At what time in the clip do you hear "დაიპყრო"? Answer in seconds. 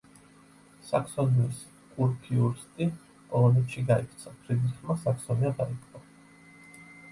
5.63-6.05